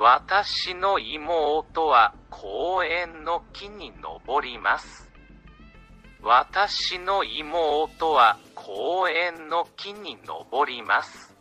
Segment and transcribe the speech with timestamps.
[0.00, 5.10] 私の妹は公園の木に登ります。
[6.22, 11.34] 私の妹は公園の木に登ります。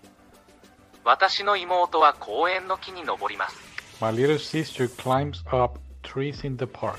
[1.04, 3.56] 私の妹は公園の木に登ります。
[4.02, 6.98] My little sister climbs up trees in the park.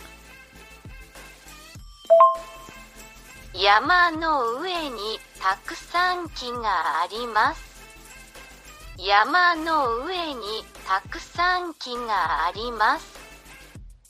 [3.52, 7.68] 山の上にたくさん木があります。
[9.01, 10.43] 山の上に
[10.84, 13.16] たくさん木があります。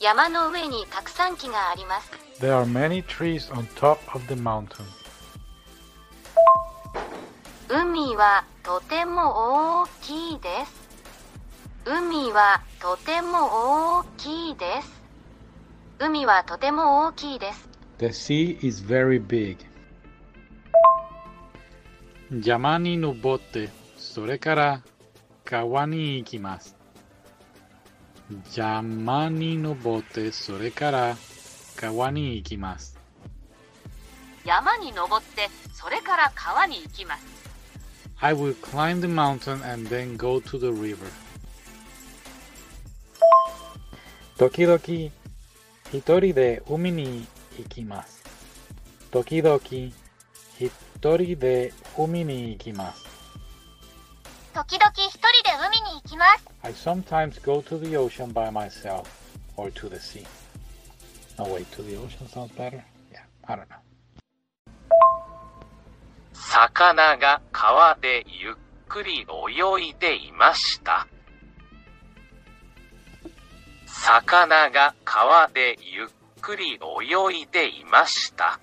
[0.01, 2.11] 山の上にたくさん木があります。
[2.41, 4.87] There are many trees on top of the mountain.
[7.69, 10.73] 海はとても大きいです。
[11.85, 15.03] 海はとても大きいです。
[15.99, 17.69] 海はとても大きいです。
[17.99, 19.59] The sea is very big.
[22.43, 23.69] 山に登って、
[24.19, 24.83] それから
[25.45, 26.75] 川に行きます。
[28.53, 31.17] 山に登って、それから
[31.77, 32.99] 川に行きます。
[34.45, 37.25] 山に登って、それから川に行きます。
[38.19, 40.97] I will climb the mountain and then go to the river.
[44.37, 44.81] 時々
[45.93, 47.25] 一人で海に
[47.57, 48.25] 行きます。
[49.13, 49.93] 時々一
[51.01, 53.18] 人で海に行きます。
[54.59, 56.45] 時々一人で海に行きます。
[56.63, 59.05] I sometimes go to the ocean by myself
[59.57, 60.27] or to the sea.
[61.39, 62.83] No, wait, to the ocean sounds better?
[63.13, 63.77] Yeah, I don't know.
[66.33, 68.55] 魚が川でゆっ
[68.89, 71.07] くり泳いでいました。
[73.87, 76.09] 魚が川でゆっ
[76.41, 78.59] くり泳いでいました。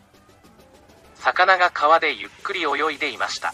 [1.15, 3.53] 魚が川でゆっくり泳いでいました。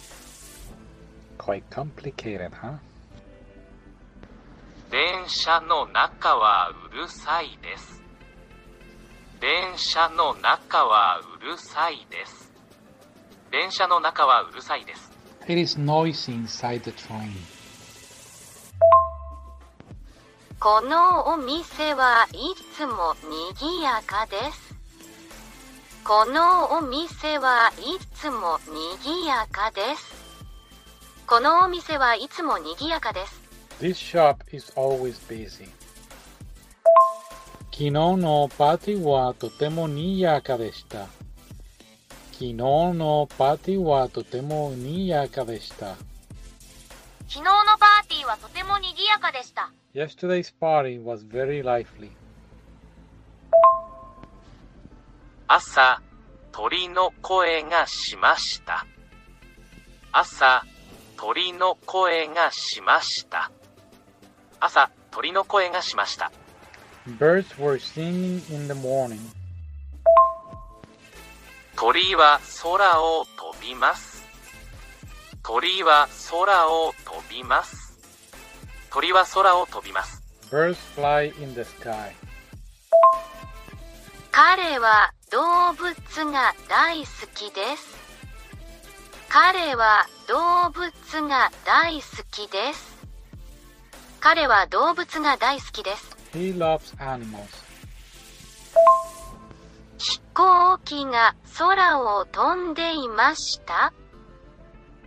[1.41, 2.77] Quite complicated, huh?
[4.91, 7.99] 電車の中はうるさいです。
[9.39, 12.51] 電車の中はうるさいです。
[13.49, 15.11] 電車の中はうるさいです。
[15.47, 17.31] It is noisy inside the train.
[20.59, 23.15] このお店はいつも
[23.59, 24.75] 賑やかです。
[26.03, 30.20] このお店はいつも賑やかです。
[31.31, 33.41] このお店はいつも賑やかです。
[33.79, 35.69] This shop is always busy.
[37.71, 41.07] 昨日のパーティーはとても賑やかでした。
[42.33, 45.95] 昨日のパーティーはとても賑やかでした。
[45.95, 45.99] 昨
[47.29, 49.71] 日のパーティーはとても賑やかでした。
[49.95, 52.11] Yesterday's party was very lively.
[55.47, 56.01] 朝、
[56.51, 58.85] 鳥の声がしました。
[60.11, 60.65] 朝、
[61.21, 63.51] 鳥の声がしました。
[64.59, 66.31] 朝、鳥の声がしました。
[67.19, 69.19] Birds were singing in the morning.
[71.75, 74.23] 鳥は空を飛びます。
[75.43, 77.99] 鳥は空を飛びます。
[78.91, 80.23] 鳥は空を飛びます。
[80.49, 82.15] Birds fly in the sky.
[84.31, 87.95] 彼は動物が大好きです。
[89.29, 92.01] 彼は動物が大好
[92.31, 93.05] きです。
[94.21, 96.15] 彼は動物が大好きです。
[96.33, 97.49] He loves animals.
[99.97, 103.91] 飛行機が空を飛んでいました。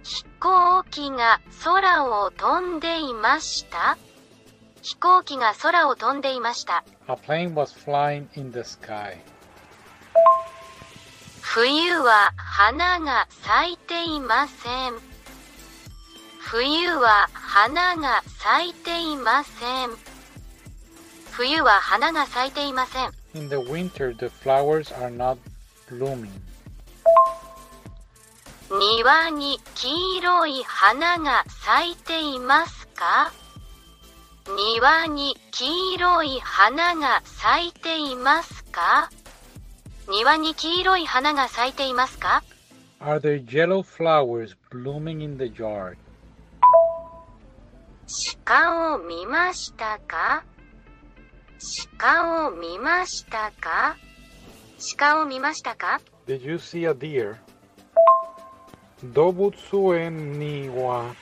[0.03, 3.97] 飛行機が空を飛んでいました。
[4.83, 6.85] 飛行機が空を飛んでいました。
[7.09, 9.17] A plane was flying in the sky.
[11.41, 15.14] 冬は花が咲いていません。
[16.57, 19.91] 冬は花が咲いていません。
[21.33, 23.11] 冬は花が咲いていません。
[23.35, 25.37] In the winter, the flowers are not
[25.91, 26.29] blooming.
[28.71, 33.33] 庭に黄色い花が咲いていますか
[34.79, 39.11] 庭に黄色い花が咲いていますか
[40.09, 42.45] 庭に黄色い花が咲いていますか
[43.01, 45.97] Are there yellow flowers blooming in the yard?
[48.45, 50.45] 鹿を見ましたか？
[51.99, 53.97] 鹿を見ましたか？
[54.99, 57.37] 鹿を見ましたか？Did you see a deer?
[59.13, 59.53] 動物
[59.97, 61.15] 園には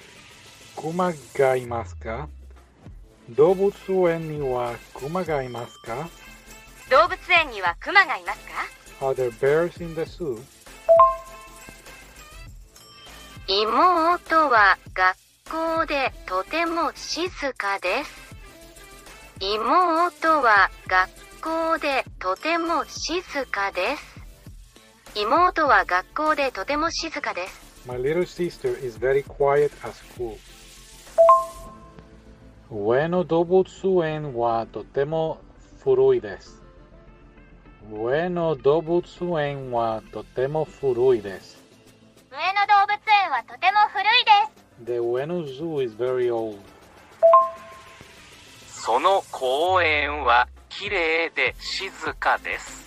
[0.77, 2.29] 熊がいますか？
[3.31, 3.73] 動物
[4.09, 6.09] 園には熊がいますか？
[6.91, 8.41] 動物園にはクマがいます
[9.01, 10.39] か？Are there bears in the zoo?
[13.47, 14.79] 妹は
[15.53, 18.35] 学校でとても静かです。
[19.39, 23.97] 妹は学校でとても静かで
[25.15, 25.21] す。
[25.21, 27.87] 妹は学校でとても静かです。
[27.87, 30.39] My little sister is very quiet at school.
[32.71, 33.67] 上野動物
[34.07, 35.37] 園はとても
[35.85, 36.63] 古いです。
[37.93, 41.63] 上野動物園はとても古いです。
[42.31, 44.52] 上野動物園はとても古いです。
[44.85, 46.59] The Ueno Zoo is very old.
[48.67, 52.83] その公園はきれいで静かです。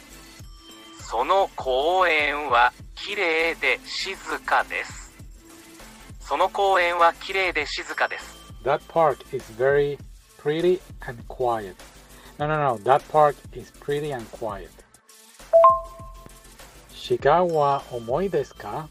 [1.00, 5.14] その公園はきれいで静かです。
[6.20, 8.36] その公園はきれいで静かです。
[8.66, 9.98] That park is very
[10.38, 11.76] pretty and quiet.
[12.38, 12.78] No, no, no.
[12.80, 14.70] That park is pretty and quiet.
[17.22, 18.90] 鹿は重いですか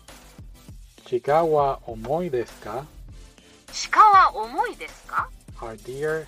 [1.23, 2.87] 鹿は重いですか
[3.91, 6.27] 鹿は重いですか？Our dear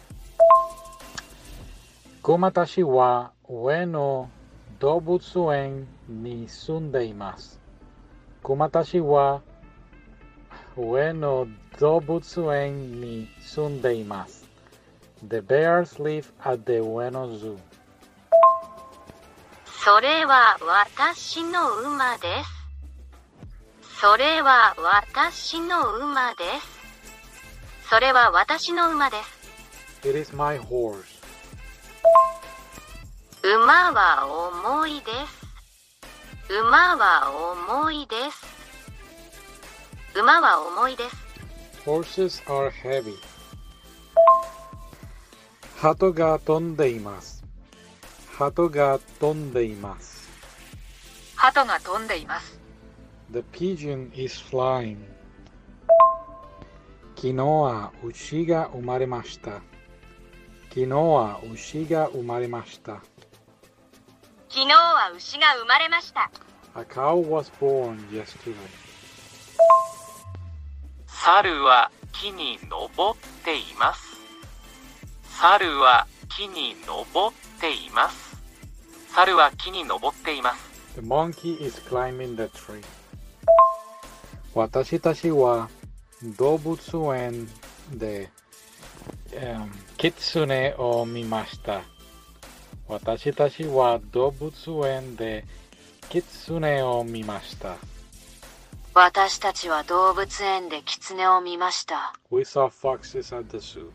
[2.22, 4.28] 熊たちは上野
[4.80, 7.60] 動物園に住んでいます。
[8.42, 9.42] 熊たちは
[10.76, 11.46] 上野
[11.78, 14.44] 動物園に住んでいます。
[15.28, 17.56] The bears live at the Ueno Zoo.
[19.84, 24.00] それは私の馬です。
[24.00, 26.75] それは私の馬です。
[27.88, 29.16] それは私の馬で
[30.02, 30.08] す。
[30.08, 31.04] It is my horse.
[33.44, 35.06] 馬は重いで
[36.48, 36.52] す。
[36.60, 40.18] 馬は重いです。
[40.18, 41.16] 馬は重いです。
[41.84, 43.14] Horses are heavy.
[45.76, 47.44] 鳩が飛んでいます。
[48.36, 50.28] 鳩が飛んでいます。
[51.36, 52.58] 鳩が飛んでいます。
[53.30, 55.15] The pigeon is flying.
[57.16, 59.62] 昨日は牛が生まれました。
[60.68, 63.00] 昨日は牛が生まれました。
[64.50, 66.30] 昨日は牛が生まれました。
[66.74, 68.54] A cow was born yesterday.
[71.06, 74.02] 猿は木に登っています。
[75.40, 78.36] 猿は木に登っています。
[79.14, 81.00] 猿は木に登っています。
[81.00, 82.84] The monkey is climbing the tree.
[84.54, 85.70] 私たちは
[86.22, 86.78] 動物
[87.14, 87.48] 園
[87.92, 88.30] で、
[89.32, 89.68] um,
[89.98, 91.82] キツネを見ました。
[92.88, 94.52] 私たちは動物
[94.86, 95.44] 園で
[96.08, 97.76] キツネを見ました。
[98.94, 102.14] 私たちは動物園で狐を見ました。
[102.30, 103.90] We saw foxes at the zoo.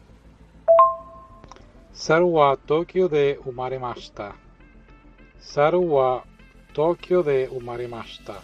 [1.93, 4.35] 猿は東京で生まれました。
[5.39, 6.23] 猿は
[6.75, 8.43] 東京で生まれました。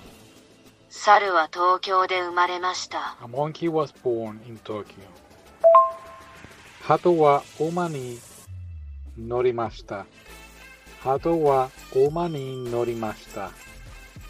[0.99, 3.15] 猿は東京で生まれました。
[3.21, 4.83] A monkey was born in Tokyo.
[6.81, 8.19] 鳩は馬に
[9.17, 10.05] 乗りました。
[11.01, 13.51] 鳩は馬に乗りました。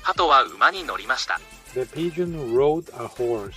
[0.01, 1.39] 鳩は馬に乗りました。
[1.73, 3.53] The pigeon rode a horse.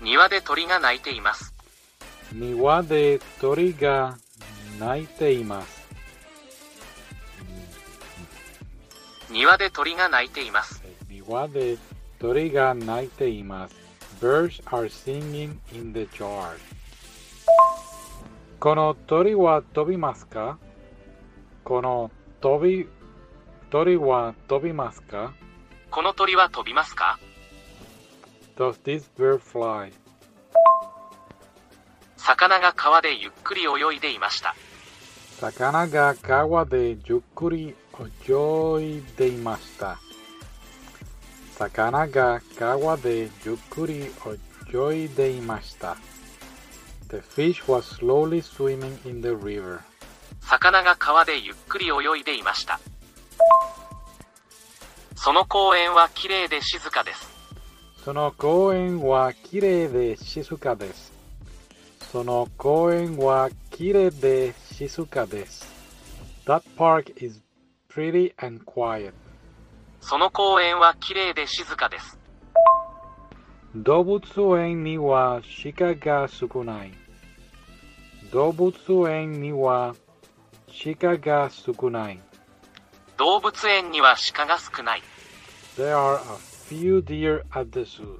[0.00, 1.52] 庭で鳥が鳴いています。
[2.32, 4.16] 庭で鳥が
[4.80, 5.81] 鳴いています。
[9.32, 10.82] 庭で鳥が鳴いています。
[11.08, 11.78] 庭で
[12.18, 13.74] 鳥が鳴いています。
[14.20, 16.58] Birds are singing in the yard.
[18.60, 20.58] この鳥は飛びますか？
[21.64, 22.10] この
[22.40, 22.86] 飛び
[23.70, 25.32] 鳥は飛びますか？
[25.90, 27.18] この鳥は飛びますか
[28.56, 29.92] ？Does this bird fly?
[32.18, 34.54] 魚が川でゆっくり泳いでいました。
[35.40, 39.98] 魚が川でゆっくり泳いでいました。
[41.56, 44.10] 魚が川でゆっくり
[44.72, 45.96] 泳いでいました。
[47.10, 49.80] The fish was slowly swimming in the river.
[50.40, 52.80] 魚が川でゆっくり泳いでいました。
[55.14, 57.30] その公園はきれいで静かです。
[58.02, 61.12] その公園はきれいで静かです。
[62.10, 65.70] その公園はきれいで静かです。
[66.46, 67.41] That park is
[67.94, 69.12] pretty and quiet.
[70.00, 72.18] その公園はきれいで静かです。
[73.74, 74.22] 動物
[74.58, 76.92] 園には鹿が少ない。
[78.30, 78.74] 動物
[79.08, 79.94] 園には
[80.84, 82.20] 鹿が少ない。
[83.18, 85.02] 動物園には鹿が少ない。
[85.76, 86.18] There are a
[86.68, 88.18] few deer at the zoo.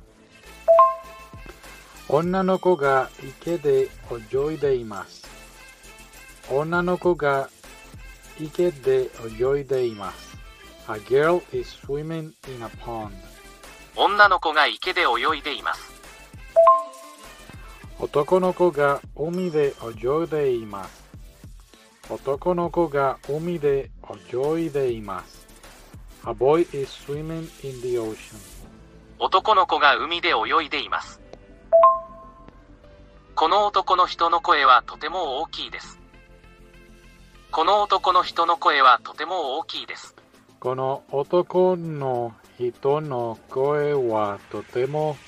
[2.09, 5.23] 女の子が池で泳いでいます。
[6.51, 7.49] 女の子が
[8.39, 9.11] 池で
[9.41, 10.37] 泳いでいます。
[10.89, 13.11] A girl is swimming in a pond.
[13.97, 15.93] 女の子が池で泳いでいます。
[17.99, 21.03] 男の子が海で泳いでいます。
[22.11, 23.91] 男の子が海で
[24.33, 25.47] 泳いでいます。
[26.27, 28.37] A boy is swimming in the ocean.
[29.19, 31.21] 男の子が海で泳いでいます。
[33.37, 36.02] この男の人の声はとても大きいです。
[37.53, 40.17] この男の人の声はとても大きいです。
[40.59, 45.19] この男の人の声はとても、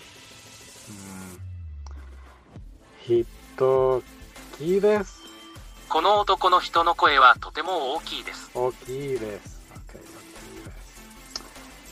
[3.08, 4.02] うん、人
[4.56, 5.20] 気です。
[5.90, 8.50] この男の人の声はとても大きいです。
[8.54, 9.60] 大きいです。
[9.86, 10.00] Okay, 大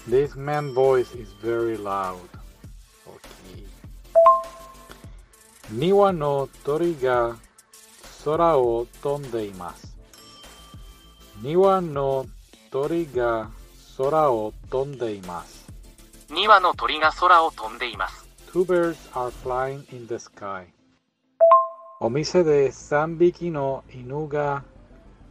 [0.08, 0.34] きいです。
[0.38, 2.16] This man's voice is very loud.
[3.04, 3.18] 大
[3.52, 3.66] きい。
[5.72, 7.36] 庭の鳥が
[8.24, 9.91] 空を飛んでいます。
[11.42, 12.26] 庭の
[12.70, 13.50] 鳥が
[13.98, 15.66] 空を飛んでいます。
[16.28, 18.28] 2羽の鳥が空を飛んでいます。
[18.52, 20.66] Two birds are flying in the sky.
[21.98, 24.62] お店で3匹の犬が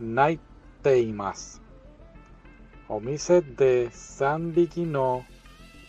[0.02, 0.40] 鳴い
[0.84, 1.62] ています。
[2.90, 5.24] お店で3匹の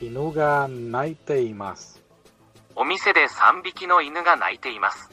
[0.00, 2.00] 犬が鳴いています。
[2.76, 5.10] お店で3匹の犬が鳴いています。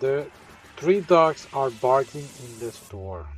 [0.00, 0.28] The
[0.76, 3.35] three dogs are barking in the store.